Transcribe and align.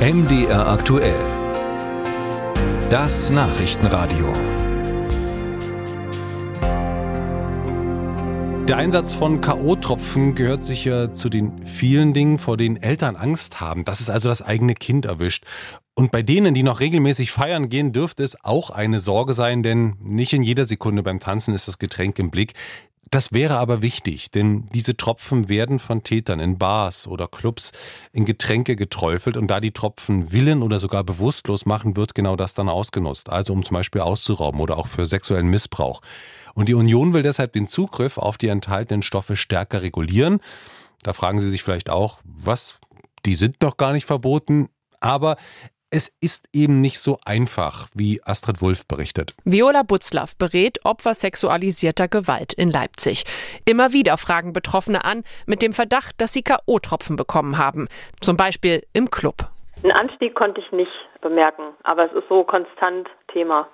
MDR 0.00 0.66
aktuell. 0.66 1.20
Das 2.88 3.28
Nachrichtenradio. 3.28 4.32
Der 8.66 8.78
Einsatz 8.78 9.14
von 9.14 9.42
K.O.-Tropfen 9.42 10.32
gehört 10.34 10.64
sicher 10.64 11.12
zu 11.12 11.28
den 11.28 11.66
vielen 11.66 12.14
Dingen, 12.14 12.38
vor 12.38 12.56
denen 12.56 12.78
Eltern 12.78 13.14
Angst 13.14 13.60
haben, 13.60 13.84
dass 13.84 14.00
es 14.00 14.08
also 14.08 14.30
das 14.30 14.40
eigene 14.40 14.72
Kind 14.72 15.04
erwischt. 15.04 15.44
Und 15.94 16.12
bei 16.12 16.22
denen, 16.22 16.54
die 16.54 16.62
noch 16.62 16.80
regelmäßig 16.80 17.30
feiern 17.30 17.68
gehen, 17.68 17.92
dürfte 17.92 18.22
es 18.22 18.42
auch 18.42 18.70
eine 18.70 19.00
Sorge 19.00 19.34
sein, 19.34 19.62
denn 19.62 19.96
nicht 20.00 20.32
in 20.32 20.42
jeder 20.42 20.64
Sekunde 20.64 21.02
beim 21.02 21.20
Tanzen 21.20 21.52
ist 21.52 21.68
das 21.68 21.78
Getränk 21.78 22.18
im 22.18 22.30
Blick. 22.30 22.54
Das 23.10 23.32
wäre 23.32 23.58
aber 23.58 23.82
wichtig, 23.82 24.30
denn 24.30 24.66
diese 24.72 24.96
Tropfen 24.96 25.48
werden 25.48 25.80
von 25.80 26.04
Tätern 26.04 26.38
in 26.38 26.58
Bars 26.58 27.08
oder 27.08 27.26
Clubs 27.26 27.72
in 28.12 28.24
Getränke 28.24 28.76
geträufelt 28.76 29.36
und 29.36 29.48
da 29.48 29.58
die 29.58 29.72
Tropfen 29.72 30.30
willen 30.30 30.62
oder 30.62 30.78
sogar 30.78 31.02
bewusstlos 31.02 31.66
machen, 31.66 31.96
wird 31.96 32.14
genau 32.14 32.36
das 32.36 32.54
dann 32.54 32.68
ausgenutzt. 32.68 33.28
Also 33.28 33.52
um 33.52 33.64
zum 33.64 33.74
Beispiel 33.74 34.00
auszurauben 34.00 34.60
oder 34.60 34.78
auch 34.78 34.86
für 34.86 35.06
sexuellen 35.06 35.48
Missbrauch. 35.48 36.02
Und 36.54 36.68
die 36.68 36.74
Union 36.74 37.12
will 37.12 37.24
deshalb 37.24 37.52
den 37.52 37.68
Zugriff 37.68 38.16
auf 38.16 38.38
die 38.38 38.48
enthaltenen 38.48 39.02
Stoffe 39.02 39.34
stärker 39.34 39.82
regulieren. 39.82 40.38
Da 41.02 41.12
fragen 41.12 41.40
Sie 41.40 41.50
sich 41.50 41.64
vielleicht 41.64 41.90
auch, 41.90 42.20
was? 42.22 42.78
Die 43.26 43.34
sind 43.34 43.56
doch 43.58 43.76
gar 43.76 43.92
nicht 43.92 44.06
verboten. 44.06 44.68
Aber 45.00 45.36
es 45.90 46.16
ist 46.20 46.48
eben 46.54 46.80
nicht 46.80 47.00
so 47.00 47.18
einfach, 47.24 47.88
wie 47.94 48.20
Astrid 48.24 48.62
Wulff 48.62 48.86
berichtet. 48.86 49.34
Viola 49.44 49.82
Butzlaff 49.82 50.36
berät 50.36 50.78
Opfer 50.84 51.14
sexualisierter 51.14 52.08
Gewalt 52.08 52.52
in 52.52 52.70
Leipzig. 52.70 53.24
Immer 53.64 53.92
wieder 53.92 54.16
fragen 54.16 54.52
Betroffene 54.52 55.04
an 55.04 55.24
mit 55.46 55.62
dem 55.62 55.72
Verdacht, 55.72 56.20
dass 56.20 56.32
sie 56.32 56.42
K.O.-Tropfen 56.42 57.16
bekommen 57.16 57.58
haben. 57.58 57.88
Zum 58.20 58.36
Beispiel 58.36 58.82
im 58.92 59.10
Club. 59.10 59.50
Einen 59.82 59.92
Anstieg 59.92 60.34
konnte 60.34 60.60
ich 60.60 60.72
nicht 60.72 60.92
bemerken, 61.22 61.74
aber 61.84 62.06
es 62.06 62.12
ist 62.12 62.28
so 62.28 62.44
konstant 62.44 63.08
Thema. 63.32 63.66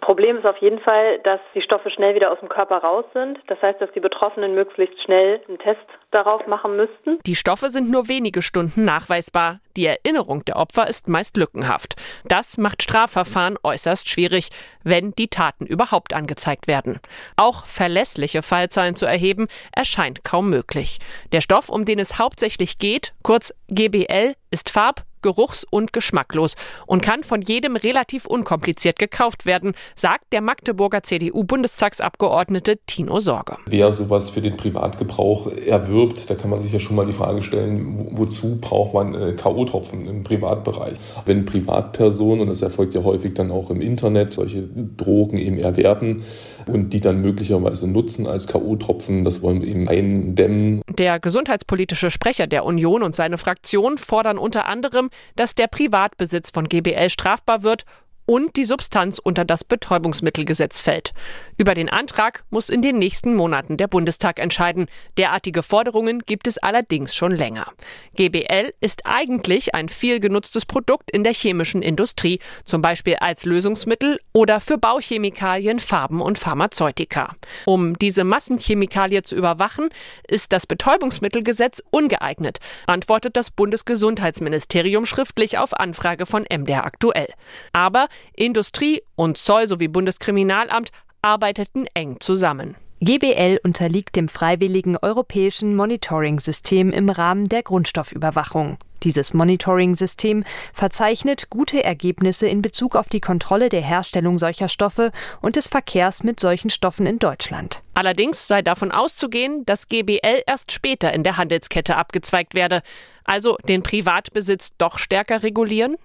Problem 0.00 0.38
ist 0.38 0.46
auf 0.46 0.58
jeden 0.58 0.80
Fall, 0.80 1.18
dass 1.20 1.40
die 1.54 1.62
Stoffe 1.62 1.90
schnell 1.90 2.14
wieder 2.14 2.30
aus 2.32 2.38
dem 2.40 2.48
Körper 2.48 2.78
raus 2.78 3.04
sind. 3.12 3.38
Das 3.46 3.60
heißt, 3.62 3.80
dass 3.80 3.90
die 3.92 4.00
Betroffenen 4.00 4.54
möglichst 4.54 5.02
schnell 5.02 5.40
einen 5.48 5.58
Test 5.58 5.86
darauf 6.10 6.46
machen 6.46 6.76
müssten. 6.76 7.18
Die 7.26 7.34
Stoffe 7.36 7.70
sind 7.70 7.90
nur 7.90 8.08
wenige 8.08 8.42
Stunden 8.42 8.84
nachweisbar. 8.84 9.60
Die 9.76 9.86
Erinnerung 9.86 10.44
der 10.44 10.56
Opfer 10.56 10.88
ist 10.88 11.08
meist 11.08 11.36
lückenhaft. 11.36 11.96
Das 12.24 12.56
macht 12.56 12.82
Strafverfahren 12.82 13.58
äußerst 13.62 14.08
schwierig, 14.08 14.50
wenn 14.84 15.12
die 15.12 15.28
Taten 15.28 15.66
überhaupt 15.66 16.14
angezeigt 16.14 16.66
werden. 16.66 17.00
Auch 17.36 17.66
verlässliche 17.66 18.42
Fallzahlen 18.42 18.94
zu 18.94 19.06
erheben, 19.06 19.48
erscheint 19.74 20.24
kaum 20.24 20.50
möglich. 20.50 20.98
Der 21.32 21.40
Stoff, 21.40 21.68
um 21.68 21.84
den 21.84 21.98
es 21.98 22.18
hauptsächlich 22.18 22.78
geht, 22.78 23.12
kurz 23.22 23.52
GBL, 23.68 24.34
ist 24.50 24.70
farb-, 24.70 25.02
geruchs- 25.26 25.66
und 25.68 25.92
geschmacklos 25.92 26.54
und 26.86 27.02
kann 27.02 27.24
von 27.24 27.42
jedem 27.42 27.74
relativ 27.74 28.26
unkompliziert 28.26 28.96
gekauft 28.96 29.44
werden, 29.44 29.74
sagt 29.96 30.32
der 30.32 30.40
Magdeburger 30.40 31.02
CDU-Bundestagsabgeordnete 31.02 32.76
Tino 32.86 33.18
Sorge. 33.18 33.56
Wer 33.66 33.90
sowas 33.90 34.30
für 34.30 34.40
den 34.40 34.56
Privatgebrauch 34.56 35.48
erwirbt, 35.48 36.30
da 36.30 36.36
kann 36.36 36.50
man 36.50 36.60
sich 36.60 36.72
ja 36.72 36.78
schon 36.78 36.94
mal 36.94 37.06
die 37.06 37.12
Frage 37.12 37.42
stellen, 37.42 38.10
wozu 38.12 38.60
braucht 38.60 38.94
man 38.94 39.14
äh, 39.14 39.32
K.O.-Tropfen 39.32 40.06
im 40.08 40.22
Privatbereich? 40.22 40.96
Wenn 41.24 41.44
Privatpersonen, 41.44 42.42
und 42.42 42.48
das 42.48 42.62
erfolgt 42.62 42.94
ja 42.94 43.02
häufig 43.02 43.34
dann 43.34 43.50
auch 43.50 43.70
im 43.70 43.80
Internet, 43.80 44.32
solche 44.32 44.62
Drogen 44.62 45.38
eben 45.38 45.58
erwerben 45.58 46.22
und 46.66 46.92
die 46.92 47.00
dann 47.00 47.20
möglicherweise 47.20 47.88
nutzen 47.88 48.28
als 48.28 48.46
K.O.-Tropfen, 48.46 49.24
das 49.24 49.42
wollen 49.42 49.62
wir 49.62 49.68
eben 49.68 49.88
eindämmen. 49.88 50.82
Der 50.96 51.18
gesundheitspolitische 51.18 52.12
Sprecher 52.12 52.46
der 52.46 52.64
Union 52.64 53.02
und 53.02 53.14
seine 53.14 53.38
Fraktion 53.38 53.98
fordern 53.98 54.38
unter 54.38 54.66
anderem, 54.66 55.10
dass 55.34 55.54
der 55.54 55.66
Privatbesitz 55.66 56.50
von 56.50 56.68
GBL 56.68 57.10
strafbar 57.10 57.62
wird 57.62 57.84
und 58.26 58.56
die 58.56 58.64
Substanz 58.64 59.18
unter 59.18 59.44
das 59.44 59.64
Betäubungsmittelgesetz 59.64 60.80
fällt. 60.80 61.14
Über 61.56 61.74
den 61.74 61.88
Antrag 61.88 62.44
muss 62.50 62.68
in 62.68 62.82
den 62.82 62.98
nächsten 62.98 63.34
Monaten 63.34 63.76
der 63.76 63.88
Bundestag 63.88 64.38
entscheiden. 64.38 64.88
Derartige 65.16 65.62
Forderungen 65.62 66.20
gibt 66.26 66.46
es 66.46 66.58
allerdings 66.58 67.14
schon 67.14 67.32
länger. 67.32 67.72
GBL 68.16 68.74
ist 68.80 69.02
eigentlich 69.06 69.74
ein 69.74 69.88
viel 69.88 70.20
genutztes 70.20 70.66
Produkt 70.66 71.10
in 71.10 71.24
der 71.24 71.32
chemischen 71.32 71.82
Industrie, 71.82 72.40
zum 72.64 72.82
Beispiel 72.82 73.16
als 73.20 73.44
Lösungsmittel 73.44 74.20
oder 74.32 74.60
für 74.60 74.76
Bauchemikalien, 74.76 75.78
Farben 75.78 76.20
und 76.20 76.38
Pharmazeutika. 76.38 77.34
Um 77.64 77.98
diese 77.98 78.24
Massenchemikalie 78.24 79.22
zu 79.22 79.36
überwachen, 79.36 79.88
ist 80.26 80.52
das 80.52 80.66
Betäubungsmittelgesetz 80.66 81.82
ungeeignet, 81.90 82.58
antwortet 82.86 83.36
das 83.36 83.50
Bundesgesundheitsministerium 83.50 85.06
schriftlich 85.06 85.58
auf 85.58 85.72
Anfrage 85.74 86.26
von 86.26 86.44
MDR 86.50 86.84
aktuell. 86.84 87.28
Aber 87.72 88.08
Industrie 88.34 89.02
und 89.14 89.36
Zoll 89.38 89.66
sowie 89.66 89.88
Bundeskriminalamt 89.88 90.90
arbeiteten 91.22 91.86
eng 91.94 92.20
zusammen. 92.20 92.76
GBL 93.00 93.60
unterliegt 93.62 94.16
dem 94.16 94.28
freiwilligen 94.28 94.96
europäischen 94.96 95.76
Monitoring-System 95.76 96.90
im 96.92 97.10
Rahmen 97.10 97.46
der 97.48 97.62
Grundstoffüberwachung. 97.62 98.78
Dieses 99.02 99.34
Monitoring-System 99.34 100.44
verzeichnet 100.72 101.50
gute 101.50 101.84
Ergebnisse 101.84 102.48
in 102.48 102.62
Bezug 102.62 102.96
auf 102.96 103.08
die 103.08 103.20
Kontrolle 103.20 103.68
der 103.68 103.82
Herstellung 103.82 104.38
solcher 104.38 104.68
Stoffe 104.68 105.10
und 105.40 105.56
des 105.56 105.68
Verkehrs 105.68 106.22
mit 106.22 106.40
solchen 106.40 106.70
Stoffen 106.70 107.06
in 107.06 107.18
Deutschland. 107.18 107.82
Allerdings 107.94 108.46
sei 108.46 108.62
davon 108.62 108.92
auszugehen, 108.92 109.64
dass 109.64 109.88
GBL 109.88 110.42
erst 110.46 110.72
später 110.72 111.12
in 111.12 111.22
der 111.22 111.36
Handelskette 111.36 111.96
abgezweigt 111.96 112.54
werde. 112.54 112.82
Also 113.24 113.56
den 113.68 113.82
Privatbesitz 113.82 114.76
doch 114.76 114.98
stärker 114.98 115.42
regulieren? 115.42 115.96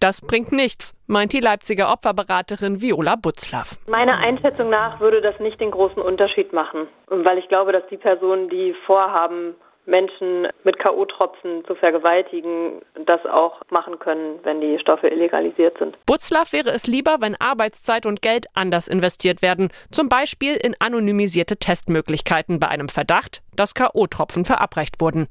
Das 0.00 0.20
bringt 0.20 0.52
nichts, 0.52 0.94
meint 1.06 1.32
die 1.32 1.40
Leipziger 1.40 1.92
Opferberaterin 1.92 2.80
Viola 2.80 3.16
Butzlaff. 3.16 3.78
Meiner 3.88 4.18
Einschätzung 4.18 4.70
nach 4.70 5.00
würde 5.00 5.20
das 5.20 5.40
nicht 5.40 5.60
den 5.60 5.70
großen 5.70 6.00
Unterschied 6.00 6.52
machen, 6.52 6.86
weil 7.08 7.38
ich 7.38 7.48
glaube, 7.48 7.72
dass 7.72 7.86
die 7.90 7.96
Personen, 7.96 8.48
die 8.48 8.74
vorhaben, 8.86 9.54
Menschen 9.88 10.46
mit 10.64 10.78
K.O.-Tropfen 10.78 11.66
zu 11.66 11.74
vergewaltigen, 11.74 12.82
das 13.06 13.24
auch 13.24 13.62
machen 13.70 13.98
können, 13.98 14.38
wenn 14.44 14.60
die 14.60 14.78
Stoffe 14.78 15.08
illegalisiert 15.08 15.76
sind. 15.78 15.96
Butzlaff 16.06 16.52
wäre 16.52 16.70
es 16.70 16.86
lieber, 16.86 17.16
wenn 17.20 17.34
Arbeitszeit 17.34 18.06
und 18.06 18.22
Geld 18.22 18.46
anders 18.54 18.86
investiert 18.86 19.42
werden, 19.42 19.70
zum 19.90 20.08
Beispiel 20.08 20.54
in 20.54 20.76
anonymisierte 20.78 21.56
Testmöglichkeiten 21.56 22.60
bei 22.60 22.68
einem 22.68 22.88
Verdacht, 22.88 23.42
dass 23.56 23.74
K.O.-Tropfen 23.74 24.44
verabreicht 24.44 25.00
wurden. 25.00 25.28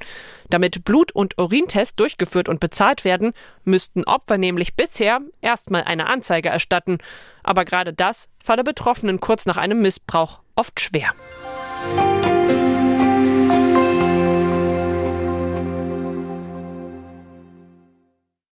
Damit 0.50 0.84
Blut- 0.84 1.14
und 1.14 1.38
Urintests 1.38 1.96
durchgeführt 1.96 2.50
und 2.50 2.60
bezahlt 2.60 3.06
werden, 3.06 3.34
müssten 3.64 4.04
Opfer 4.06 4.38
nämlich 4.38 4.76
bisher 4.76 5.22
erstmal 5.42 5.84
eine 5.84 6.08
Anzeige 6.08 6.50
erstatten. 6.50 6.98
Aber 7.44 7.64
gerade 7.64 7.94
das 7.94 8.30
falle 8.44 8.64
Betroffenen 8.64 9.20
kurz 9.20 9.46
nach 9.46 9.58
einem 9.58 9.82
Missbrauch 9.82 10.40
oft 10.56 10.80
schwer. 10.80 11.12